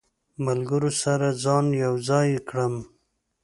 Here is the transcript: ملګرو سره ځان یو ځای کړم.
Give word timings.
ملګرو 0.45 0.91
سره 1.03 1.27
ځان 1.43 1.65
یو 1.83 1.93
ځای 2.09 2.29
کړم. 2.49 2.75